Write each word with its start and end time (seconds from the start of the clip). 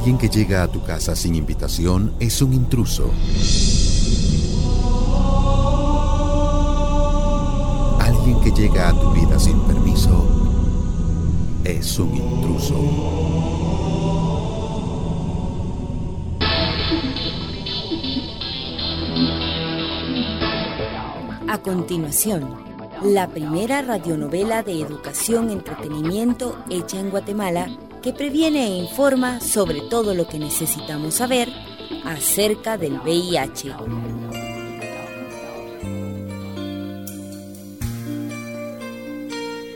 Alguien 0.00 0.16
que 0.16 0.30
llega 0.30 0.62
a 0.62 0.68
tu 0.68 0.82
casa 0.82 1.14
sin 1.14 1.34
invitación 1.34 2.14
es 2.20 2.40
un 2.40 2.54
intruso. 2.54 3.10
Alguien 8.00 8.40
que 8.40 8.50
llega 8.50 8.88
a 8.88 8.98
tu 8.98 9.10
vida 9.12 9.38
sin 9.38 9.60
permiso 9.60 10.24
es 11.64 11.98
un 11.98 12.16
intruso. 12.16 12.76
A 21.46 21.58
continuación, 21.58 22.54
la 23.02 23.28
primera 23.28 23.82
radionovela 23.82 24.62
de 24.62 24.80
educación 24.80 25.50
entretenimiento 25.50 26.56
hecha 26.70 26.98
en 26.98 27.10
Guatemala 27.10 27.68
que 28.02 28.12
previene 28.12 28.66
e 28.66 28.78
informa 28.78 29.40
sobre 29.40 29.80
todo 29.82 30.14
lo 30.14 30.26
que 30.26 30.38
necesitamos 30.38 31.14
saber 31.14 31.48
acerca 32.04 32.78
del 32.78 32.98
VIH. 33.00 33.74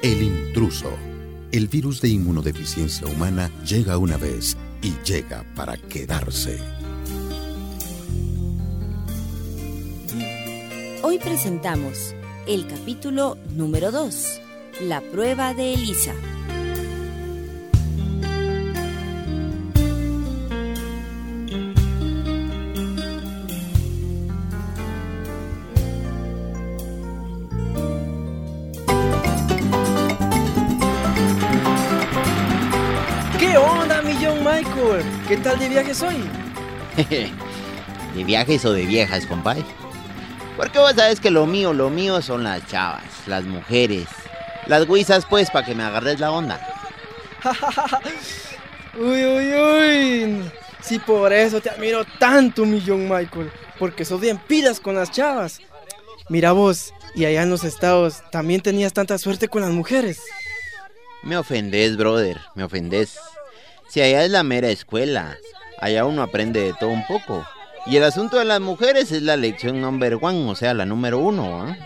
El 0.03 0.23
intruso. 0.23 0.91
El 1.53 1.69
virus 1.69 2.01
de 2.01 2.09
inmunodeficiencia 2.09 3.07
humana 3.07 3.51
llega 3.65 3.97
una 3.97 4.17
vez 4.17 4.57
y 4.83 4.93
llega 5.05 5.45
para 5.55 5.77
quedarse. 5.77 6.59
Hoy 11.03 11.19
presentamos 11.19 12.15
el 12.47 12.67
capítulo 12.67 13.39
número 13.55 13.93
2, 13.93 14.41
la 14.83 15.01
prueba 15.01 15.55
de 15.55 15.75
Elisa. 15.75 16.15
¿Qué 35.27 35.37
tal 35.39 35.59
de 35.59 35.69
viajes 35.69 36.03
hoy? 36.03 36.17
¿De 38.15 38.25
viajes 38.25 38.65
o 38.65 38.73
de 38.73 38.87
viejas, 38.87 39.27
compadre? 39.27 39.65
Porque 40.57 40.79
vos 40.79 40.93
sabes 40.95 41.19
que 41.19 41.31
lo 41.31 41.47
mío, 41.47 41.73
lo 41.73 41.91
mío 41.91 42.23
son 42.23 42.45
las 42.45 42.65
chavas, 42.69 43.03
las 43.27 43.45
mujeres. 43.45 44.07
Las 44.67 44.87
guisas, 44.87 45.27
pues, 45.27 45.51
para 45.51 45.67
que 45.67 45.75
me 45.75 45.83
agarres 45.83 46.21
la 46.21 46.31
onda. 46.31 46.61
uy, 48.99 49.25
uy, 49.25 49.55
uy. 49.55 50.51
Sí, 50.81 50.99
por 51.01 51.33
eso 51.33 51.61
te 51.61 51.71
admiro 51.71 52.05
tanto, 52.19 52.65
mi 52.65 52.83
John 52.87 53.09
Michael. 53.09 53.51
Porque 53.79 54.05
sos 54.05 54.21
bien 54.21 54.39
pilas 54.39 54.79
con 54.79 54.95
las 54.95 55.11
chavas. 55.11 55.61
Mira 56.29 56.53
vos, 56.53 56.95
y 57.15 57.25
allá 57.25 57.43
en 57.43 57.51
los 57.51 57.65
estados 57.65 58.23
también 58.31 58.61
tenías 58.61 58.93
tanta 58.93 59.19
suerte 59.19 59.49
con 59.49 59.63
las 59.63 59.73
mujeres. 59.73 60.21
Me 61.23 61.37
ofendés, 61.37 61.97
brother, 61.97 62.39
me 62.55 62.65
ofendés. 62.65 63.19
Si 63.95 64.03
allá 64.03 64.25
es 64.25 64.31
la 64.33 64.43
mera 64.43 64.71
escuela, 64.71 65.39
allá 65.81 66.05
uno 66.05 66.23
aprende 66.23 66.59
de 66.59 66.73
todo 66.73 66.91
un 66.91 67.07
poco. 67.07 67.47
Y 67.87 67.97
el 67.97 68.03
asunto 68.03 68.41
de 68.41 68.45
las 68.45 68.61
mujeres 68.61 69.13
es 69.13 69.23
la 69.23 69.37
lección 69.37 69.81
number 69.81 70.19
one, 70.21 70.51
o 70.51 70.57
sea, 70.57 70.75
la 70.75 70.85
número 70.85 71.21
uno, 71.21 71.63
¿ah? 71.63 71.77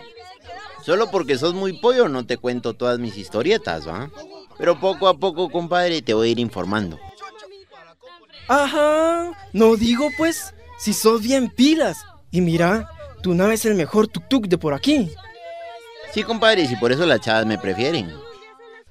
Solo 0.83 1.11
porque 1.11 1.37
sos 1.37 1.53
muy 1.53 1.73
pollo 1.73 2.09
no 2.09 2.25
te 2.25 2.37
cuento 2.37 2.73
todas 2.73 2.97
mis 2.97 3.15
historietas, 3.15 3.87
¿va? 3.87 4.09
Pero 4.57 4.79
poco 4.79 5.07
a 5.07 5.19
poco, 5.19 5.51
compadre, 5.51 6.01
te 6.01 6.15
voy 6.15 6.29
a 6.29 6.31
ir 6.31 6.39
informando. 6.39 6.99
Ajá, 8.47 9.29
no 9.53 9.75
digo 9.75 10.09
pues, 10.17 10.55
si 10.79 10.93
sos 10.93 11.21
bien 11.21 11.47
pilas. 11.47 11.99
Y 12.31 12.41
mira, 12.41 12.89
tu 13.21 13.35
nave 13.35 13.53
es 13.53 13.65
el 13.65 13.75
mejor 13.75 14.07
tuk-tuk 14.07 14.47
de 14.47 14.57
por 14.57 14.73
aquí. 14.73 15.11
Sí, 16.11 16.23
compadre, 16.23 16.63
y 16.63 16.75
por 16.77 16.91
eso 16.91 17.05
las 17.05 17.21
chavas 17.21 17.45
me 17.45 17.59
prefieren. 17.59 18.11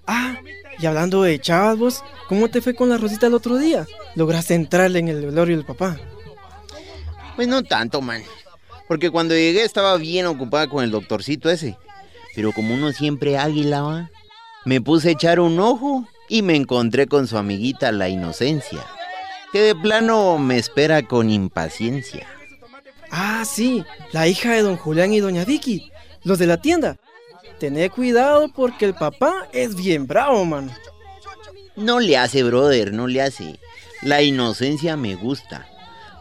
Ah, 0.07 0.37
y 0.79 0.87
hablando 0.87 1.23
de 1.23 1.41
chavas, 1.41 1.79
vos, 1.79 2.05
¿cómo 2.29 2.49
te 2.49 2.61
fue 2.61 2.75
con 2.75 2.89
la 2.89 2.99
Rosita 2.99 3.27
el 3.27 3.35
otro 3.35 3.57
día? 3.57 3.87
¿Lograste 4.15 4.55
entrarle 4.55 5.01
en 5.01 5.09
el 5.09 5.27
velorio 5.27 5.57
del 5.57 5.67
papá? 5.67 5.99
Pues 7.37 7.49
no 7.49 7.63
tanto, 7.63 8.01
man. 8.01 8.23
Porque 8.87 9.11
cuando 9.11 9.35
llegué 9.35 9.65
estaba 9.65 9.97
bien 9.97 10.27
ocupada 10.27 10.69
con 10.69 10.83
el 10.83 10.91
doctorcito 10.91 11.51
ese. 11.51 11.77
Pero 12.35 12.53
como 12.53 12.75
uno 12.75 12.93
siempre 12.93 13.37
águila, 13.37 13.83
¿va? 13.83 14.11
me 14.65 14.81
puse 14.81 15.09
a 15.09 15.13
echar 15.13 15.41
un 15.41 15.59
ojo 15.61 16.07
y 16.29 16.43
me 16.43 16.55
encontré 16.55 17.07
con 17.07 17.27
su 17.27 17.39
amiguita 17.39 17.91
la 17.91 18.09
inocencia. 18.09 18.85
Que 19.53 19.61
de 19.61 19.75
plano 19.75 20.39
me 20.39 20.59
espera 20.59 21.03
con 21.03 21.31
impaciencia. 21.31 22.27
Ah, 23.11 23.45
sí, 23.47 23.85
la 24.13 24.29
hija 24.29 24.53
de 24.53 24.63
don 24.63 24.77
Julián 24.77 25.13
y 25.15 25.21
doña 25.21 25.45
Vicky, 25.45 25.91
los 26.23 26.39
de 26.39 26.47
la 26.47 26.61
tienda. 26.61 26.99
Tené 27.59 27.91
cuidado 27.91 28.49
porque 28.49 28.85
el 28.85 28.95
papá 28.95 29.49
es 29.53 29.75
bien 29.75 30.07
bravo, 30.07 30.45
man. 30.45 30.71
No 31.77 32.01
le 32.01 32.17
hace, 32.17 32.43
brother, 32.43 32.93
no 32.93 33.07
le 33.07 33.23
hace. 33.23 33.59
La 34.03 34.23
inocencia 34.23 34.97
me 34.97 35.15
gusta 35.15 35.67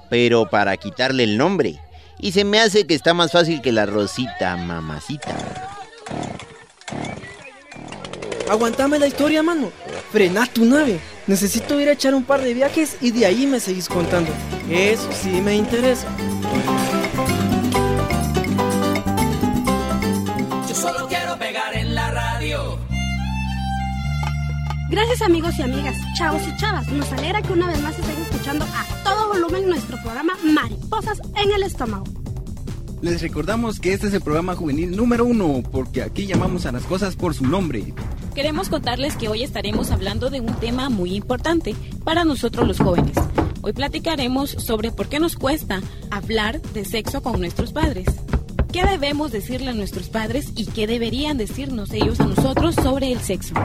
pero 0.10 0.50
para 0.50 0.78
quitarle 0.78 1.24
el 1.24 1.38
nombre. 1.38 1.80
Y 2.20 2.32
se 2.32 2.44
me 2.44 2.60
hace 2.60 2.88
que 2.88 2.96
está 2.96 3.14
más 3.14 3.32
fácil 3.32 3.62
que 3.62 3.72
la 3.72 3.86
Rosita, 3.86 4.58
mamacita. 4.58 5.36
Aguantame 8.50 8.98
la 8.98 9.08
historia, 9.08 9.44
mano. 9.44 9.72
Frena 10.12 10.48
tu 10.48 10.66
nave. 10.66 11.00
Necesito 11.28 11.80
ir 11.80 11.90
a 11.90 11.92
echar 11.92 12.16
un 12.16 12.24
par 12.24 12.42
de 12.42 12.54
viajes 12.54 12.98
y 13.02 13.12
de 13.12 13.26
ahí 13.26 13.46
me 13.46 13.60
seguís 13.60 13.90
contando. 13.90 14.32
Eso 14.70 15.10
sí 15.12 15.42
me 15.42 15.56
interesa. 15.56 16.08
Gracias 24.90 25.22
amigos 25.22 25.60
y 25.60 25.64
amigas, 25.64 25.98
chavos 26.18 26.42
y 26.48 26.56
chavas. 26.56 26.88
Nos 26.88 27.12
alegra 27.12 27.42
que 27.42 27.52
una 27.52 27.68
vez 27.68 27.82
más 27.82 28.00
estén 28.00 28.22
escuchando 28.22 28.66
a 28.66 29.04
todo 29.04 29.28
volumen 29.28 29.68
nuestro 29.68 29.98
programa 30.02 30.34
Mariposas 30.44 31.20
en 31.36 31.52
el 31.52 31.64
Estómago. 31.64 32.06
Les 33.02 33.22
recordamos 33.22 33.82
que 33.82 33.92
este 33.92 34.08
es 34.08 34.14
el 34.14 34.22
programa 34.22 34.56
juvenil 34.56 34.96
número 34.96 35.26
uno, 35.26 35.62
porque 35.72 36.04
aquí 36.04 36.26
llamamos 36.26 36.66
a 36.66 36.72
las 36.72 36.84
cosas 36.84 37.18
por 37.18 37.34
su 37.34 37.46
nombre. 37.46 37.94
Queremos 38.34 38.70
contarles 38.70 39.18
que 39.18 39.28
hoy 39.28 39.44
estaremos 39.44 39.92
hablando 39.92 40.30
de 40.30 40.40
un 40.40 40.54
tema 40.56 40.90
muy 40.90 41.16
importante 41.16 41.76
para 42.06 42.24
nosotros 42.24 42.66
los 42.66 42.80
jóvenes. 42.80 43.18
Hoy 43.62 43.74
platicaremos 43.74 44.52
sobre 44.52 44.92
por 44.92 45.10
qué 45.10 45.20
nos 45.20 45.36
cuesta 45.36 45.82
hablar 46.12 46.62
de 46.62 46.86
sexo 46.86 47.22
con 47.22 47.40
nuestros 47.42 47.74
padres. 47.74 48.08
¿Qué 48.78 48.86
debemos 48.86 49.32
decirle 49.32 49.72
a 49.72 49.74
nuestros 49.74 50.08
padres 50.10 50.50
y 50.56 50.68
qué 50.68 50.86
deberían 50.86 51.36
decirnos 51.36 51.92
ellos 51.94 52.20
a 52.20 52.28
nosotros 52.28 52.76
sobre 52.76 53.12
el 53.12 53.20
sexo? 53.20 53.56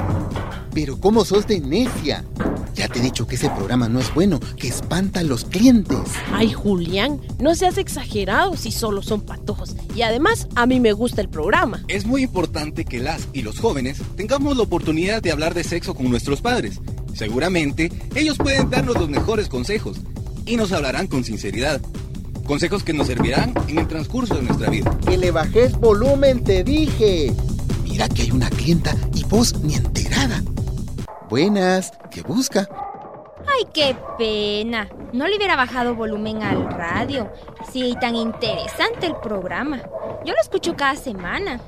Pero 0.72 0.98
¿cómo 0.98 1.26
sos 1.26 1.46
de 1.46 1.60
necia? 1.60 2.24
Ya 2.74 2.88
te 2.88 2.98
he 2.98 3.02
dicho 3.02 3.26
que 3.26 3.34
ese 3.34 3.50
programa 3.50 3.90
no 3.90 4.00
es 4.00 4.14
bueno, 4.14 4.40
que 4.56 4.68
espanta 4.68 5.20
a 5.20 5.22
los 5.22 5.44
clientes. 5.44 5.98
Ay, 6.32 6.54
Julián, 6.54 7.20
no 7.38 7.54
seas 7.54 7.76
exagerado 7.76 8.56
si 8.56 8.72
solo 8.72 9.02
son 9.02 9.20
patojos. 9.20 9.76
Y 9.94 10.00
además, 10.00 10.48
a 10.54 10.64
mí 10.64 10.80
me 10.80 10.94
gusta 10.94 11.20
el 11.20 11.28
programa. 11.28 11.84
Es 11.88 12.06
muy 12.06 12.22
importante 12.22 12.86
que 12.86 12.98
las 12.98 13.28
y 13.34 13.42
los 13.42 13.60
jóvenes 13.60 14.00
tengamos 14.16 14.56
la 14.56 14.62
oportunidad 14.62 15.20
de 15.20 15.30
hablar 15.30 15.52
de 15.52 15.62
sexo 15.62 15.94
con 15.94 16.08
nuestros 16.08 16.40
padres. 16.40 16.80
Seguramente, 17.12 17.92
ellos 18.14 18.38
pueden 18.38 18.70
darnos 18.70 18.98
los 18.98 19.10
mejores 19.10 19.50
consejos 19.50 19.98
y 20.46 20.56
nos 20.56 20.72
hablarán 20.72 21.06
con 21.06 21.22
sinceridad. 21.22 21.82
Consejos 22.52 22.84
que 22.84 22.92
nos 22.92 23.06
servirán 23.06 23.54
en 23.66 23.78
el 23.78 23.88
transcurso 23.88 24.34
de 24.34 24.42
nuestra 24.42 24.68
vida. 24.68 24.94
Que 25.08 25.16
le 25.16 25.30
bajes 25.30 25.72
volumen, 25.80 26.44
te 26.44 26.62
dije. 26.62 27.32
Mira 27.82 28.10
que 28.10 28.20
hay 28.20 28.30
una 28.30 28.50
clienta 28.50 28.94
y 29.14 29.24
vos 29.24 29.58
ni 29.60 29.76
enterada. 29.76 30.42
Buenas, 31.30 31.94
¿qué 32.10 32.20
busca? 32.20 32.68
Ay, 33.46 33.66
qué 33.72 33.96
pena. 34.18 34.86
No 35.14 35.28
le 35.28 35.38
hubiera 35.38 35.56
bajado 35.56 35.94
volumen 35.94 36.42
al 36.42 36.68
radio. 36.70 37.32
Sí, 37.72 37.96
tan 37.98 38.16
interesante 38.16 39.06
el 39.06 39.16
programa. 39.16 39.78
Yo 40.26 40.34
lo 40.34 40.40
escucho 40.42 40.76
cada 40.76 40.96
semana. 40.96 41.58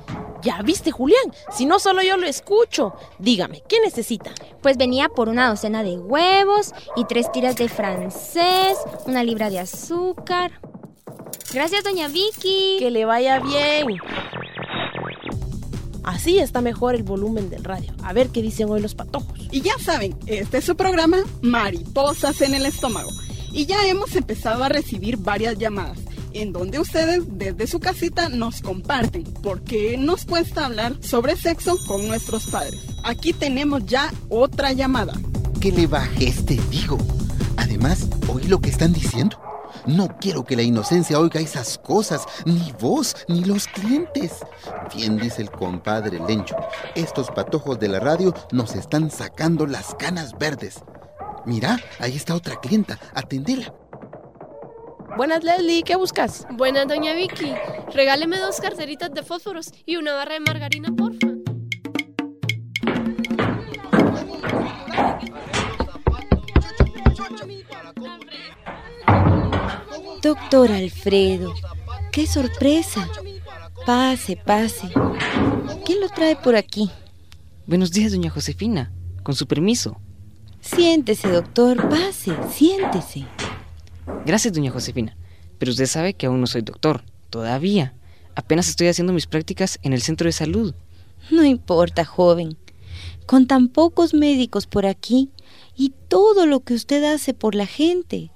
Ya 0.43 0.61
viste, 0.61 0.91
Julián, 0.91 1.33
si 1.49 1.65
no 1.65 1.79
solo 1.79 2.03
yo 2.03 2.15
lo 2.17 2.27
escucho. 2.27 2.93
Dígame, 3.17 3.63
¿qué 3.67 3.79
necesita? 3.79 4.29
Pues 4.61 4.77
venía 4.77 5.09
por 5.09 5.29
una 5.29 5.49
docena 5.49 5.81
de 5.81 5.97
huevos 5.97 6.73
y 6.95 7.05
tres 7.05 7.31
tiras 7.31 7.55
de 7.55 7.69
francés, 7.69 8.77
una 9.07 9.23
libra 9.23 9.49
de 9.49 9.57
azúcar. 9.57 10.51
Gracias, 11.53 11.83
doña 11.83 12.07
Vicky. 12.07 12.77
Que 12.79 12.91
le 12.91 13.05
vaya 13.05 13.39
bien. 13.39 13.99
Así 16.03 16.39
está 16.39 16.61
mejor 16.61 16.95
el 16.95 17.03
volumen 17.03 17.49
del 17.49 17.63
radio. 17.63 17.93
A 18.03 18.13
ver 18.13 18.29
qué 18.29 18.41
dicen 18.41 18.69
hoy 18.69 18.81
los 18.81 18.93
patojos. 18.93 19.39
Y 19.51 19.61
ya 19.61 19.73
saben, 19.79 20.15
este 20.27 20.59
es 20.59 20.65
su 20.65 20.75
programa 20.75 21.17
Mariposas 21.41 22.41
en 22.41 22.53
el 22.53 22.65
Estómago. 22.65 23.09
Y 23.51 23.65
ya 23.65 23.87
hemos 23.87 24.15
empezado 24.15 24.63
a 24.63 24.69
recibir 24.69 25.17
varias 25.17 25.57
llamadas 25.57 25.97
en 26.35 26.51
donde 26.51 26.79
ustedes 26.79 27.23
desde 27.27 27.65
su 27.65 27.79
casita 27.79 28.27
nos 28.29 28.61
comparten 28.61 29.23
por 29.23 29.61
qué 29.63 29.97
nos 29.97 30.25
cuesta 30.25 30.65
hablar 30.65 30.97
sobre 30.99 31.37
sexo 31.37 31.77
con 31.87 32.07
nuestros 32.07 32.47
padres. 32.47 32.81
Aquí 33.03 33.31
tenemos 33.31 33.85
ya 33.85 34.13
otra 34.29 34.73
llamada. 34.73 35.13
Que 35.61 35.71
le 35.71 35.87
bajes, 35.87 36.45
te 36.45 36.59
digo. 36.69 36.97
Además, 37.55 38.07
oí 38.27 38.43
lo 38.47 38.59
que 38.59 38.69
están 38.69 38.91
diciendo. 38.91 39.39
No 39.85 40.07
quiero 40.19 40.43
que 40.43 40.55
la 40.55 40.61
inocencia 40.61 41.19
oiga 41.19 41.39
esas 41.39 41.77
cosas, 41.77 42.25
ni 42.45 42.73
vos, 42.79 43.15
ni 43.27 43.43
los 43.43 43.67
clientes. 43.67 44.39
Bien 44.95 45.17
dice 45.17 45.41
el 45.41 45.51
compadre 45.51 46.19
Lencho, 46.27 46.55
estos 46.95 47.31
patojos 47.31 47.79
de 47.79 47.87
la 47.87 47.99
radio 47.99 48.33
nos 48.51 48.75
están 48.75 49.11
sacando 49.11 49.65
las 49.67 49.95
canas 49.95 50.37
verdes. 50.37 50.83
Mira, 51.45 51.79
ahí 51.99 52.15
está 52.15 52.35
otra 52.35 52.59
clienta, 52.59 52.99
atendela. 53.13 53.73
Buenas, 55.15 55.43
Leslie, 55.43 55.83
¿qué 55.83 55.95
buscas? 55.95 56.45
Buenas, 56.51 56.87
doña 56.87 57.13
Vicky. 57.13 57.53
Regáleme 57.93 58.37
dos 58.37 58.59
carteritas 58.59 59.13
de 59.13 59.23
fósforos 59.23 59.71
y 59.85 59.95
una 59.95 60.13
barra 60.13 60.33
de 60.33 60.39
margarina, 60.41 60.89
porfa. 60.93 61.34
Doctor 70.25 70.71
Alfredo, 70.71 71.53
qué 72.11 72.25
sorpresa. 72.25 73.07
Pase, 73.85 74.35
pase. 74.35 74.89
¿Quién 75.85 76.01
lo 76.01 76.09
trae 76.09 76.35
por 76.35 76.55
aquí? 76.55 76.89
Buenos 77.67 77.91
días, 77.91 78.11
doña 78.11 78.31
Josefina. 78.31 78.91
Con 79.21 79.35
su 79.35 79.45
permiso. 79.45 80.01
Siéntese, 80.61 81.29
doctor. 81.29 81.89
Pase, 81.89 82.35
siéntese. 82.51 83.27
Gracias, 84.25 84.51
doña 84.51 84.71
Josefina. 84.71 85.15
Pero 85.59 85.69
usted 85.69 85.85
sabe 85.85 86.15
que 86.15 86.25
aún 86.25 86.41
no 86.41 86.47
soy 86.47 86.63
doctor. 86.63 87.03
Todavía. 87.29 87.93
Apenas 88.33 88.67
estoy 88.67 88.87
haciendo 88.87 89.13
mis 89.13 89.27
prácticas 89.27 89.77
en 89.83 89.93
el 89.93 90.01
centro 90.01 90.25
de 90.25 90.31
salud. 90.31 90.73
No 91.29 91.45
importa, 91.45 92.03
joven. 92.03 92.57
Con 93.27 93.45
tan 93.45 93.67
pocos 93.67 94.15
médicos 94.15 94.65
por 94.65 94.87
aquí 94.87 95.29
y 95.77 95.93
todo 96.07 96.47
lo 96.47 96.61
que 96.61 96.73
usted 96.73 97.03
hace 97.03 97.35
por 97.35 97.53
la 97.53 97.67
gente. 97.67 98.31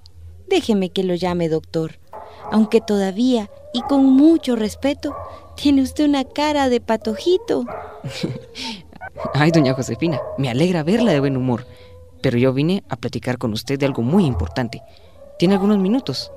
Déjeme 0.49 0.89
que 0.89 1.03
lo 1.03 1.15
llame 1.15 1.49
doctor. 1.49 1.99
Aunque 2.51 2.81
todavía, 2.81 3.49
y 3.73 3.81
con 3.81 4.05
mucho 4.05 4.55
respeto, 4.55 5.15
tiene 5.55 5.81
usted 5.81 6.05
una 6.05 6.23
cara 6.23 6.69
de 6.69 6.81
patojito. 6.81 7.65
Ay, 9.33 9.51
doña 9.51 9.73
Josefina, 9.73 10.19
me 10.37 10.49
alegra 10.49 10.83
verla 10.83 11.11
de 11.11 11.19
buen 11.19 11.37
humor. 11.37 11.65
Pero 12.21 12.37
yo 12.37 12.53
vine 12.53 12.83
a 12.89 12.95
platicar 12.95 13.37
con 13.37 13.53
usted 13.53 13.77
de 13.77 13.85
algo 13.85 14.01
muy 14.01 14.25
importante. 14.25 14.81
¿Tiene 15.37 15.53
algunos 15.53 15.77
minutos? 15.77 16.31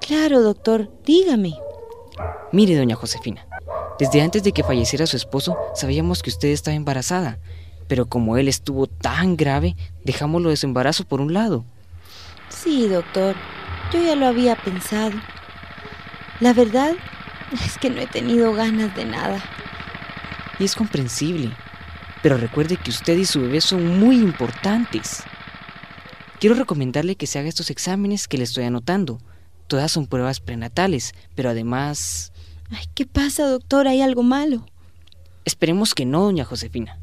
Claro, 0.00 0.42
doctor, 0.42 0.90
dígame. 1.04 1.54
Mire, 2.52 2.76
doña 2.76 2.96
Josefina, 2.96 3.46
desde 3.98 4.22
antes 4.22 4.42
de 4.42 4.52
que 4.52 4.64
falleciera 4.64 5.06
su 5.06 5.16
esposo, 5.16 5.56
sabíamos 5.74 6.22
que 6.22 6.30
usted 6.30 6.48
estaba 6.48 6.74
embarazada, 6.74 7.38
pero 7.86 8.06
como 8.06 8.36
él 8.36 8.48
estuvo 8.48 8.86
tan 8.86 9.36
grave, 9.36 9.76
dejámoslo 10.04 10.50
de 10.50 10.56
su 10.56 10.66
embarazo 10.66 11.04
por 11.04 11.20
un 11.20 11.32
lado. 11.32 11.64
Sí, 12.50 12.88
doctor, 12.88 13.34
yo 13.92 14.02
ya 14.02 14.14
lo 14.16 14.26
había 14.26 14.56
pensado. 14.56 15.12
La 16.40 16.52
verdad 16.52 16.94
es 17.64 17.78
que 17.78 17.90
no 17.90 18.00
he 18.00 18.06
tenido 18.06 18.52
ganas 18.52 18.94
de 18.94 19.06
nada. 19.06 19.42
Y 20.58 20.64
es 20.64 20.74
comprensible, 20.74 21.52
pero 22.22 22.36
recuerde 22.36 22.76
que 22.76 22.90
usted 22.90 23.16
y 23.16 23.24
su 23.24 23.40
bebé 23.40 23.60
son 23.60 23.98
muy 23.98 24.16
importantes. 24.16 25.22
Quiero 26.38 26.54
recomendarle 26.54 27.16
que 27.16 27.26
se 27.26 27.38
haga 27.38 27.48
estos 27.48 27.70
exámenes 27.70 28.28
que 28.28 28.38
le 28.38 28.44
estoy 28.44 28.64
anotando. 28.64 29.18
Todas 29.66 29.92
son 29.92 30.06
pruebas 30.06 30.40
prenatales, 30.40 31.14
pero 31.34 31.50
además... 31.50 32.32
Ay, 32.70 32.84
¿qué 32.94 33.06
pasa, 33.06 33.46
doctor? 33.46 33.88
¿Hay 33.88 34.02
algo 34.02 34.22
malo? 34.22 34.66
Esperemos 35.44 35.94
que 35.94 36.04
no, 36.04 36.22
doña 36.24 36.44
Josefina. 36.44 36.98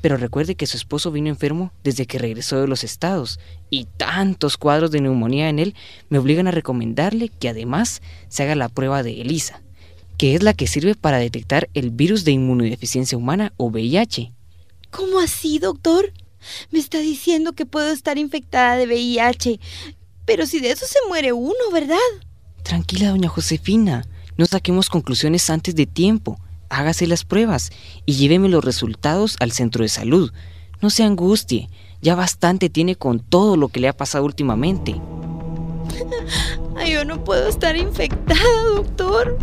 Pero 0.00 0.16
recuerde 0.16 0.54
que 0.54 0.66
su 0.66 0.76
esposo 0.76 1.10
vino 1.10 1.28
enfermo 1.28 1.72
desde 1.82 2.06
que 2.06 2.18
regresó 2.18 2.60
de 2.60 2.68
los 2.68 2.84
estados 2.84 3.40
y 3.68 3.86
tantos 3.96 4.56
cuadros 4.56 4.90
de 4.90 5.00
neumonía 5.00 5.48
en 5.48 5.58
él 5.58 5.74
me 6.08 6.18
obligan 6.18 6.46
a 6.46 6.52
recomendarle 6.52 7.28
que 7.28 7.48
además 7.48 8.00
se 8.28 8.44
haga 8.44 8.54
la 8.54 8.68
prueba 8.68 9.02
de 9.02 9.20
ELISA, 9.20 9.62
que 10.16 10.34
es 10.34 10.42
la 10.42 10.54
que 10.54 10.66
sirve 10.66 10.94
para 10.94 11.18
detectar 11.18 11.68
el 11.74 11.90
virus 11.90 12.24
de 12.24 12.32
inmunodeficiencia 12.32 13.18
humana 13.18 13.52
o 13.56 13.66
VIH. 13.66 14.32
¿Cómo 14.90 15.18
así, 15.18 15.58
doctor? 15.58 16.12
Me 16.70 16.78
está 16.78 16.98
diciendo 16.98 17.52
que 17.52 17.66
puedo 17.66 17.90
estar 17.90 18.16
infectada 18.18 18.76
de 18.76 18.86
VIH, 18.86 19.58
pero 20.24 20.46
si 20.46 20.60
de 20.60 20.70
eso 20.70 20.86
se 20.86 20.98
muere 21.08 21.32
uno, 21.32 21.54
¿verdad? 21.72 21.96
Tranquila, 22.62 23.10
doña 23.10 23.28
Josefina, 23.28 24.06
no 24.36 24.46
saquemos 24.46 24.88
conclusiones 24.88 25.50
antes 25.50 25.74
de 25.74 25.86
tiempo 25.86 26.38
hágase 26.68 27.06
las 27.06 27.24
pruebas 27.24 27.70
y 28.06 28.14
lléveme 28.14 28.48
los 28.48 28.64
resultados 28.64 29.36
al 29.40 29.52
centro 29.52 29.82
de 29.82 29.88
salud. 29.88 30.32
No 30.80 30.90
se 30.90 31.02
angustie, 31.02 31.68
ya 32.00 32.14
bastante 32.14 32.70
tiene 32.70 32.96
con 32.96 33.20
todo 33.20 33.56
lo 33.56 33.68
que 33.68 33.80
le 33.80 33.88
ha 33.88 33.96
pasado 33.96 34.24
últimamente. 34.24 35.00
Ay, 36.76 36.92
yo 36.92 37.04
no 37.04 37.24
puedo 37.24 37.48
estar 37.48 37.76
infectada, 37.76 38.38
doctor. 38.74 39.38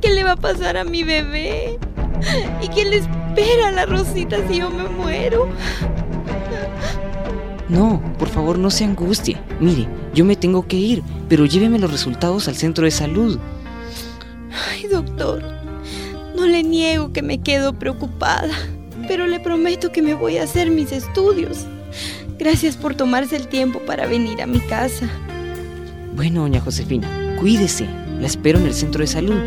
¿Qué 0.00 0.10
le 0.10 0.24
va 0.24 0.32
a 0.32 0.36
pasar 0.36 0.76
a 0.76 0.84
mi 0.84 1.02
bebé? 1.02 1.78
¿Y 2.62 2.68
qué 2.68 2.84
le 2.84 2.96
espera 2.98 3.68
a 3.68 3.72
la 3.72 3.86
Rosita 3.86 4.36
si 4.48 4.58
yo 4.58 4.70
me 4.70 4.88
muero? 4.88 5.48
No, 7.68 8.00
por 8.18 8.28
favor 8.28 8.58
no 8.58 8.70
se 8.70 8.84
angustie. 8.84 9.38
Mire, 9.60 9.88
yo 10.14 10.24
me 10.24 10.36
tengo 10.36 10.66
que 10.66 10.76
ir, 10.76 11.02
pero 11.28 11.46
lléveme 11.46 11.78
los 11.78 11.90
resultados 11.90 12.46
al 12.48 12.56
centro 12.56 12.84
de 12.84 12.90
salud. 12.90 13.38
Ay, 14.70 14.86
doctor, 14.86 15.42
no 16.44 16.50
le 16.50 16.62
niego 16.62 17.10
que 17.10 17.22
me 17.22 17.38
quedo 17.38 17.72
preocupada, 17.72 18.52
pero 19.08 19.26
le 19.26 19.40
prometo 19.40 19.90
que 19.92 20.02
me 20.02 20.12
voy 20.12 20.36
a 20.36 20.42
hacer 20.42 20.70
mis 20.70 20.92
estudios. 20.92 21.64
Gracias 22.38 22.76
por 22.76 22.94
tomarse 22.94 23.36
el 23.36 23.48
tiempo 23.48 23.78
para 23.80 24.06
venir 24.06 24.42
a 24.42 24.46
mi 24.46 24.60
casa. 24.60 25.08
Bueno, 26.14 26.42
doña 26.42 26.60
Josefina, 26.60 27.36
cuídese. 27.40 27.86
La 28.20 28.26
espero 28.26 28.58
en 28.58 28.66
el 28.66 28.74
centro 28.74 29.00
de 29.00 29.06
salud. 29.06 29.40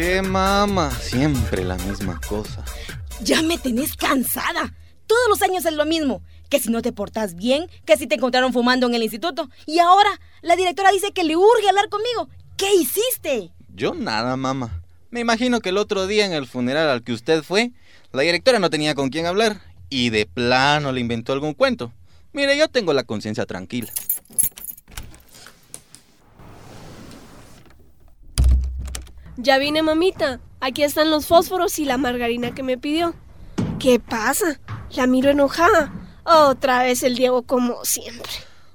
¿Qué 0.00 0.22
mamá? 0.22 0.90
Siempre 0.92 1.62
la 1.62 1.76
misma 1.76 2.18
cosa. 2.26 2.64
Ya 3.22 3.42
me 3.42 3.58
tenés 3.58 3.94
cansada. 3.94 4.72
Todos 5.06 5.28
los 5.28 5.42
años 5.42 5.66
es 5.66 5.74
lo 5.74 5.84
mismo. 5.84 6.22
Que 6.48 6.58
si 6.58 6.70
no 6.70 6.80
te 6.80 6.90
portas 6.90 7.34
bien, 7.34 7.66
que 7.84 7.98
si 7.98 8.06
te 8.06 8.14
encontraron 8.14 8.54
fumando 8.54 8.86
en 8.86 8.94
el 8.94 9.02
instituto. 9.02 9.50
Y 9.66 9.78
ahora 9.78 10.08
la 10.40 10.56
directora 10.56 10.90
dice 10.90 11.12
que 11.12 11.22
le 11.22 11.36
urge 11.36 11.68
hablar 11.68 11.90
conmigo. 11.90 12.30
¿Qué 12.56 12.74
hiciste? 12.76 13.52
Yo 13.74 13.92
nada, 13.92 14.38
mamá. 14.38 14.82
Me 15.10 15.20
imagino 15.20 15.60
que 15.60 15.68
el 15.68 15.76
otro 15.76 16.06
día 16.06 16.24
en 16.24 16.32
el 16.32 16.46
funeral 16.46 16.88
al 16.88 17.02
que 17.02 17.12
usted 17.12 17.42
fue, 17.42 17.72
la 18.10 18.22
directora 18.22 18.58
no 18.58 18.70
tenía 18.70 18.94
con 18.94 19.10
quién 19.10 19.26
hablar 19.26 19.60
y 19.90 20.08
de 20.08 20.24
plano 20.24 20.92
le 20.92 21.02
inventó 21.02 21.34
algún 21.34 21.52
cuento. 21.52 21.92
Mire, 22.32 22.56
yo 22.56 22.68
tengo 22.68 22.94
la 22.94 23.04
conciencia 23.04 23.44
tranquila. 23.44 23.92
Ya 29.42 29.56
vine, 29.56 29.82
mamita. 29.82 30.38
Aquí 30.60 30.82
están 30.82 31.10
los 31.10 31.26
fósforos 31.26 31.78
y 31.78 31.86
la 31.86 31.96
margarina 31.96 32.54
que 32.54 32.62
me 32.62 32.76
pidió. 32.76 33.14
¿Qué 33.78 33.98
pasa? 33.98 34.60
La 34.90 35.06
miro 35.06 35.30
enojada. 35.30 35.90
Otra 36.24 36.82
vez 36.82 37.02
el 37.02 37.16
Diego 37.16 37.42
como 37.44 37.82
siempre. 37.86 38.30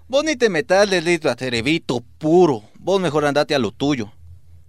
Vos 0.07 0.23
ni 0.23 0.35
te 0.35 0.49
metas, 0.49 0.89
Leslito, 0.89 1.29
a 1.29 1.35
puro. 2.17 2.63
Vos 2.79 2.99
mejor 2.99 3.25
andate 3.25 3.53
a 3.53 3.59
lo 3.59 3.71
tuyo. 3.71 4.11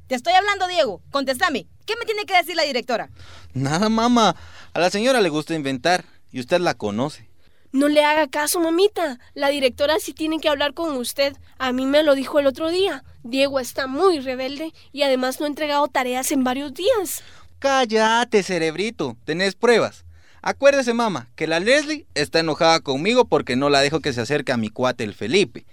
Te 0.07 0.15
estoy 0.15 0.35
hablando, 0.35 0.67
Diego. 0.67 1.01
Contéstame. 1.11 1.67
¿Qué 1.87 1.95
me 1.99 2.05
tiene 2.05 2.27
que 2.27 2.37
decir 2.37 2.57
la 2.57 2.65
directora? 2.65 3.09
Nada, 3.55 3.89
mamá. 3.89 4.37
A 4.75 4.79
la 4.79 4.91
señora 4.91 5.23
le 5.23 5.31
gusta 5.31 5.55
inventar 5.55 6.05
y 6.31 6.41
usted 6.41 6.61
la 6.61 6.75
conoce. 6.75 7.26
No 7.77 7.89
le 7.89 8.03
haga 8.03 8.27
caso, 8.27 8.59
mamita. 8.59 9.19
La 9.35 9.49
directora 9.49 9.99
sí 10.01 10.15
tiene 10.15 10.39
que 10.41 10.49
hablar 10.49 10.73
con 10.73 10.97
usted. 10.97 11.37
A 11.59 11.73
mí 11.73 11.85
me 11.85 12.03
lo 12.03 12.15
dijo 12.15 12.39
el 12.39 12.47
otro 12.47 12.71
día. 12.71 13.05
Diego 13.23 13.61
está 13.61 13.87
muy 13.87 14.19
rebelde 14.19 14.73
y 14.93 15.03
además 15.03 15.41
no 15.41 15.45
ha 15.45 15.51
entregado 15.51 15.87
tareas 15.87 16.33
en 16.33 16.43
varios 16.43 16.73
días. 16.73 17.23
Cállate, 17.59 18.43
cerebrito. 18.43 19.19
¿Tenés 19.27 19.57
pruebas? 19.57 20.07
Acuérdese, 20.41 20.95
mamá, 20.95 21.29
que 21.37 21.47
la 21.47 21.61
Leslie 21.61 22.07
está 22.15 22.39
enojada 22.41 22.81
conmigo 22.81 23.27
porque 23.27 23.57
no 23.57 23.69
la 23.69 23.83
dejo 23.83 24.01
que 24.01 24.15
se 24.15 24.23
acerque 24.23 24.53
a 24.53 24.57
mi 24.57 24.71
cuate 24.71 25.05
el 25.05 25.13
Felipe. 25.13 25.67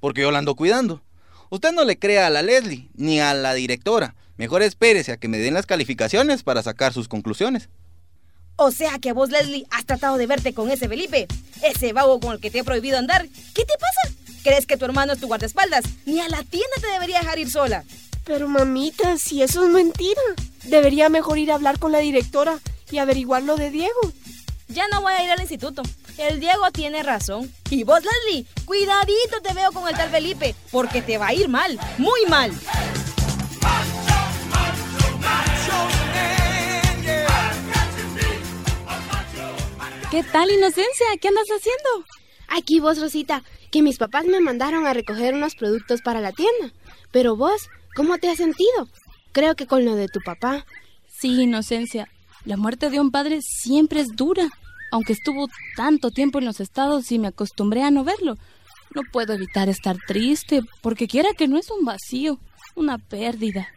Porque 0.00 0.22
yo 0.22 0.30
la 0.30 0.38
ando 0.38 0.54
cuidando. 0.54 1.02
Usted 1.50 1.72
no 1.72 1.84
le 1.84 1.98
crea 1.98 2.26
a 2.26 2.30
la 2.30 2.40
Leslie 2.40 2.88
ni 2.94 3.20
a 3.20 3.34
la 3.34 3.52
directora. 3.52 4.14
Mejor 4.38 4.62
espérese 4.62 5.12
a 5.12 5.18
que 5.18 5.28
me 5.28 5.36
den 5.36 5.52
las 5.52 5.66
calificaciones 5.66 6.42
para 6.42 6.62
sacar 6.62 6.94
sus 6.94 7.06
conclusiones. 7.06 7.68
O 8.62 8.70
sea 8.70 8.98
que 8.98 9.12
vos, 9.12 9.30
Leslie, 9.30 9.66
has 9.70 9.86
tratado 9.86 10.18
de 10.18 10.26
verte 10.26 10.52
con 10.52 10.70
ese 10.70 10.86
Felipe, 10.86 11.26
ese 11.62 11.94
vago 11.94 12.20
con 12.20 12.34
el 12.34 12.40
que 12.40 12.50
te 12.50 12.58
he 12.58 12.64
prohibido 12.64 12.98
andar. 12.98 13.26
¿Qué 13.54 13.64
te 13.64 13.72
pasa? 13.80 14.14
¿Crees 14.42 14.66
que 14.66 14.76
tu 14.76 14.84
hermano 14.84 15.14
es 15.14 15.18
tu 15.18 15.28
guardaespaldas? 15.28 15.82
Ni 16.04 16.20
a 16.20 16.28
la 16.28 16.42
tienda 16.42 16.76
te 16.78 16.88
debería 16.88 17.20
dejar 17.20 17.38
ir 17.38 17.50
sola. 17.50 17.84
Pero 18.26 18.48
mamita, 18.48 19.16
si 19.16 19.42
eso 19.42 19.64
es 19.64 19.70
mentira, 19.70 20.20
debería 20.64 21.08
mejor 21.08 21.38
ir 21.38 21.50
a 21.50 21.54
hablar 21.54 21.78
con 21.78 21.90
la 21.90 22.00
directora 22.00 22.58
y 22.90 22.98
averiguar 22.98 23.44
lo 23.44 23.56
de 23.56 23.70
Diego. 23.70 24.12
Ya 24.68 24.86
no 24.88 25.00
voy 25.00 25.14
a 25.14 25.24
ir 25.24 25.30
al 25.30 25.40
instituto. 25.40 25.80
El 26.18 26.38
Diego 26.38 26.70
tiene 26.70 27.02
razón. 27.02 27.50
Y 27.70 27.84
vos, 27.84 28.00
Leslie, 28.04 28.44
cuidadito 28.66 29.40
te 29.42 29.54
veo 29.54 29.72
con 29.72 29.88
el 29.88 29.96
tal 29.96 30.10
Felipe, 30.10 30.54
porque 30.70 31.00
te 31.00 31.16
va 31.16 31.28
a 31.28 31.34
ir 31.34 31.48
mal, 31.48 31.80
muy 31.96 32.26
mal. 32.28 32.52
¿Qué 40.10 40.24
tal, 40.24 40.50
Inocencia? 40.50 41.06
¿Qué 41.20 41.28
andas 41.28 41.46
haciendo? 41.46 42.04
Aquí 42.48 42.80
vos, 42.80 43.00
Rosita, 43.00 43.44
que 43.70 43.80
mis 43.80 43.96
papás 43.96 44.24
me 44.24 44.40
mandaron 44.40 44.84
a 44.84 44.92
recoger 44.92 45.34
unos 45.34 45.54
productos 45.54 46.02
para 46.02 46.20
la 46.20 46.32
tienda. 46.32 46.72
Pero 47.12 47.36
vos, 47.36 47.68
¿cómo 47.94 48.18
te 48.18 48.28
has 48.28 48.38
sentido? 48.38 48.88
Creo 49.30 49.54
que 49.54 49.68
con 49.68 49.84
lo 49.84 49.94
de 49.94 50.08
tu 50.08 50.18
papá. 50.18 50.66
Sí, 51.06 51.42
Inocencia. 51.42 52.08
La 52.44 52.56
muerte 52.56 52.90
de 52.90 52.98
un 52.98 53.12
padre 53.12 53.38
siempre 53.40 54.00
es 54.00 54.08
dura. 54.16 54.48
Aunque 54.90 55.12
estuvo 55.12 55.46
tanto 55.76 56.10
tiempo 56.10 56.40
en 56.40 56.46
los 56.46 56.58
estados 56.58 57.12
y 57.12 57.20
me 57.20 57.28
acostumbré 57.28 57.84
a 57.84 57.92
no 57.92 58.02
verlo, 58.02 58.36
no 58.92 59.02
puedo 59.12 59.32
evitar 59.32 59.68
estar 59.68 59.96
triste, 60.08 60.62
porque 60.80 61.06
quiera 61.06 61.34
que 61.38 61.46
no 61.46 61.56
es 61.56 61.70
un 61.70 61.84
vacío, 61.84 62.40
una 62.74 62.98
pérdida. 62.98 63.68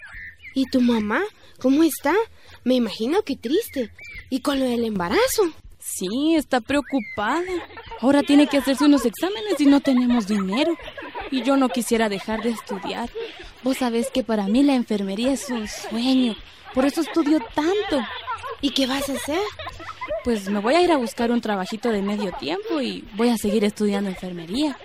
¿Y 0.55 0.65
tu 0.65 0.81
mamá? 0.81 1.21
¿Cómo 1.59 1.83
está? 1.83 2.15
Me 2.63 2.73
imagino 2.73 3.21
que 3.21 3.35
triste. 3.35 3.91
¿Y 4.31 4.39
con 4.39 4.59
lo 4.59 4.65
del 4.65 4.83
embarazo? 4.83 5.53
Sí, 5.85 6.35
está 6.35 6.61
preocupada. 6.61 7.43
Ahora 7.99 8.23
tiene 8.23 8.47
que 8.47 8.57
hacerse 8.57 8.85
unos 8.85 9.05
exámenes 9.05 9.59
y 9.59 9.65
no 9.65 9.81
tenemos 9.81 10.27
dinero. 10.27 10.77
Y 11.29 11.43
yo 11.43 11.57
no 11.57 11.67
quisiera 11.67 12.07
dejar 12.07 12.41
de 12.41 12.51
estudiar. 12.51 13.09
Vos 13.63 13.77
sabés 13.77 14.09
que 14.09 14.23
para 14.23 14.47
mí 14.47 14.63
la 14.63 14.75
enfermería 14.75 15.33
es 15.33 15.49
un 15.49 15.67
sueño. 15.67 16.35
Por 16.73 16.85
eso 16.85 17.01
estudio 17.01 17.39
tanto. 17.53 18.07
¿Y 18.61 18.69
qué 18.69 18.87
vas 18.87 19.09
a 19.09 19.13
hacer? 19.13 19.41
Pues 20.23 20.49
me 20.49 20.59
voy 20.59 20.75
a 20.75 20.81
ir 20.81 20.91
a 20.91 20.97
buscar 20.97 21.31
un 21.31 21.41
trabajito 21.41 21.89
de 21.89 22.01
medio 22.01 22.31
tiempo 22.31 22.79
y 22.79 23.03
voy 23.15 23.27
a 23.27 23.37
seguir 23.37 23.65
estudiando 23.65 24.09
enfermería. 24.09 24.77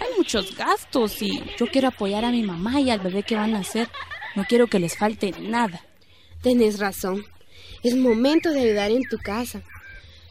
Hay 0.00 0.16
muchos 0.16 0.56
gastos 0.56 1.20
y 1.20 1.42
yo 1.58 1.66
quiero 1.66 1.88
apoyar 1.88 2.24
a 2.24 2.30
mi 2.30 2.44
mamá 2.44 2.80
y 2.80 2.90
al 2.90 3.00
bebé 3.00 3.24
que 3.24 3.34
van 3.34 3.56
a 3.56 3.60
hacer. 3.60 3.88
No 4.36 4.44
quiero 4.44 4.68
que 4.68 4.78
les 4.78 4.96
falte 4.96 5.34
nada. 5.40 5.84
Tenés 6.42 6.78
razón. 6.78 7.24
Es 7.82 7.96
momento 7.96 8.50
de 8.50 8.60
ayudar 8.60 8.92
en 8.92 9.02
tu 9.02 9.18
casa. 9.18 9.60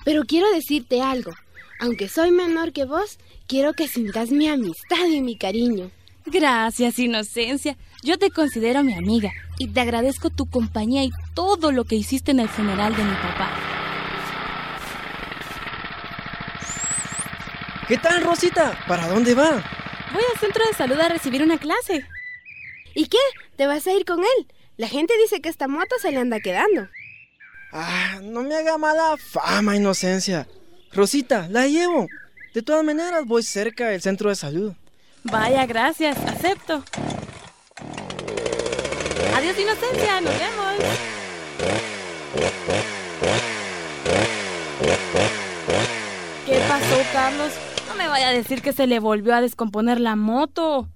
Pero 0.04 0.24
quiero 0.24 0.52
decirte 0.52 1.02
algo. 1.02 1.32
Aunque 1.80 2.08
soy 2.08 2.32
menor 2.32 2.72
que 2.72 2.86
vos, 2.86 3.20
quiero 3.48 3.74
que 3.74 3.88
sintas 3.88 4.32
mi 4.32 4.48
amistad 4.48 5.06
y 5.08 5.22
mi 5.22 5.38
cariño. 5.38 5.92
Gracias, 6.26 7.00
Inocencia. 7.00 7.78
Yo 8.04 8.18
te 8.18 8.30
considero 8.30 8.84
mi 8.84 8.94
amiga 8.94 9.32
y 9.58 9.68
te 9.68 9.82
agradezco 9.82 10.30
tu 10.30 10.46
compañía 10.46 11.04
y 11.04 11.12
todo 11.34 11.72
lo 11.72 11.86
que 11.86 11.96
hiciste 11.96 12.32
en 12.32 12.40
el 12.40 12.50
funeral 12.50 12.96
de 12.96 13.04
mi 13.04 13.16
papá. 13.16 13.52
¿Qué 17.88 17.98
tal, 17.98 18.24
Rosita? 18.24 18.78
¿Para 18.88 19.08
dónde 19.08 19.36
va? 19.36 19.62
Voy 20.14 20.24
al 20.34 20.40
centro 20.40 20.66
de 20.66 20.74
salud 20.74 21.00
a 21.00 21.10
recibir 21.10 21.44
una 21.44 21.58
clase. 21.58 22.06
¿Y 22.96 23.08
qué? 23.08 23.18
¿Te 23.58 23.68
vas 23.68 23.86
a 23.88 23.94
ir 23.94 24.06
con 24.06 24.20
él? 24.20 24.48
La 24.78 24.88
gente 24.88 25.14
dice 25.22 25.42
que 25.42 25.50
esta 25.50 25.68
moto 25.68 25.96
se 26.02 26.12
le 26.12 26.18
anda 26.18 26.40
quedando. 26.40 26.88
Ah, 27.76 28.20
no 28.22 28.44
me 28.44 28.56
haga 28.56 28.78
mala 28.78 29.18
fama, 29.18 29.76
inocencia. 29.76 30.48
Rosita, 30.92 31.48
la 31.50 31.66
llevo. 31.66 32.08
De 32.54 32.62
todas 32.62 32.84
maneras, 32.84 33.26
voy 33.26 33.42
cerca 33.42 33.88
del 33.88 34.00
centro 34.00 34.30
de 34.30 34.36
salud. 34.36 34.74
Vaya, 35.24 35.66
gracias, 35.66 36.16
acepto. 36.20 36.84
Adiós, 39.36 39.58
inocencia, 39.58 40.22
nos 40.22 40.38
vemos. 40.38 40.76
¿Qué 46.46 46.62
pasó, 46.68 47.02
Carlos? 47.12 47.54
No 47.88 47.96
me 47.96 48.08
vaya 48.08 48.30
a 48.30 48.34
decir 48.34 48.62
que 48.62 48.74
se 48.74 48.86
le 48.86 49.00
volvió 49.00 49.34
a 49.34 49.42
descomponer 49.42 50.00
la 50.00 50.16
moto. 50.16 50.90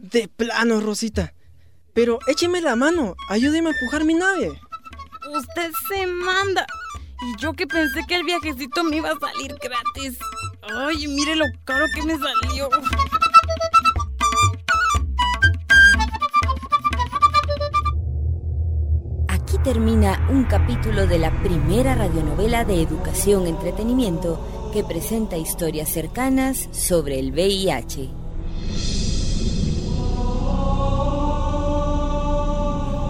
De 0.00 0.26
plano, 0.26 0.80
Rosita. 0.80 1.32
Pero 1.94 2.18
écheme 2.26 2.60
la 2.60 2.74
mano, 2.74 3.14
ayúdeme 3.28 3.68
a 3.68 3.72
empujar 3.72 4.04
mi 4.04 4.14
nave. 4.14 4.50
Usted 5.30 5.70
se 5.88 6.06
manda. 6.06 6.66
Y 7.22 7.40
yo 7.40 7.52
que 7.52 7.66
pensé 7.66 8.00
que 8.08 8.16
el 8.16 8.24
viajecito 8.24 8.82
me 8.82 8.96
iba 8.96 9.10
a 9.10 9.18
salir 9.18 9.54
gratis. 9.62 10.18
Ay, 10.62 11.06
mire 11.06 11.36
lo 11.36 11.44
caro 11.64 11.86
que 11.94 12.02
me 12.02 12.18
salió. 12.18 12.68
Aquí 19.28 19.56
termina 19.62 20.26
un 20.30 20.44
capítulo 20.44 21.06
de 21.06 21.18
la 21.18 21.30
primera 21.42 21.94
radionovela 21.94 22.64
de 22.64 22.82
educación 22.82 23.46
entretenimiento 23.46 24.70
que 24.72 24.82
presenta 24.82 25.36
historias 25.36 25.88
cercanas 25.88 26.68
sobre 26.72 27.20
el 27.20 27.30
VIH. 27.32 28.10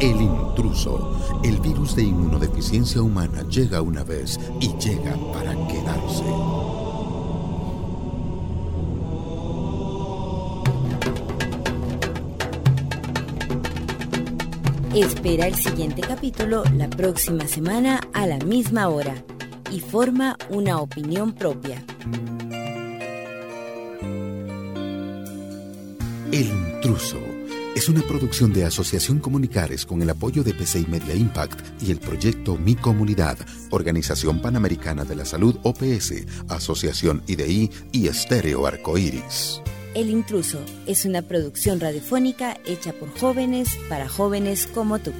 El 0.01 0.42
El 1.45 1.59
virus 1.59 1.95
de 1.97 2.03
inmunodeficiencia 2.03 3.03
humana 3.03 3.47
llega 3.47 3.83
una 3.83 4.05
vez 4.05 4.41
y 4.59 4.69
llega 4.79 5.15
para 5.35 5.53
quedarse. 5.69 6.25
Espera 14.95 15.47
el 15.47 15.55
siguiente 15.57 16.01
capítulo 16.01 16.65
la 16.75 16.89
próxima 16.89 17.47
semana 17.47 18.01
a 18.15 18.27
la 18.27 18.39
misma 18.39 18.89
hora 18.89 19.15
y 19.71 19.81
forma 19.81 20.39
una 20.49 20.79
opinión 20.81 21.33
propia. 21.33 21.85
El 26.33 26.47
intruso 26.47 27.32
es 27.75 27.89
una 27.89 28.03
producción 28.03 28.53
de 28.53 28.65
Asociación 28.65 29.19
Comunicares 29.19 29.87
con 29.87 30.03
el 30.03 30.11
apoyo 30.11 30.45
de 30.45 30.53
PCI 30.53 30.87
Media 30.89 31.15
Impact 31.15 31.83
y 31.83 31.91
el 31.91 31.99
proyecto 31.99 32.57
Mi 32.59 32.75
Comunidad, 32.75 33.39
Organización 33.71 34.43
Panamericana 34.43 35.05
de 35.05 35.17
la 35.17 35.25
Salud 35.25 35.57
OPS, 35.63 36.27
Asociación 36.49 37.23
IDI 37.27 37.71
y 37.93 38.09
Estéreo 38.09 38.67
Arcoiris. 38.67 39.63
El 39.95 40.11
intruso 40.11 40.59
es 40.87 41.05
una 41.05 41.23
producción 41.23 41.81
radiofónica 41.81 42.59
hecha 42.67 42.93
por 42.93 43.09
jóvenes 43.19 43.79
para 43.89 44.09
jóvenes 44.09 44.67
como 44.67 44.99
tú. 44.99 45.13